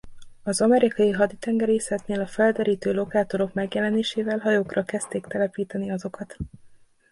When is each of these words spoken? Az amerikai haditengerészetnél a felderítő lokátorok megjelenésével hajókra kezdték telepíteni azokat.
Az 0.43 0.61
amerikai 0.61 1.11
haditengerészetnél 1.11 2.21
a 2.21 2.27
felderítő 2.27 2.93
lokátorok 2.93 3.53
megjelenésével 3.53 4.37
hajókra 4.37 4.83
kezdték 4.83 5.25
telepíteni 5.25 5.91
azokat. 5.91 6.37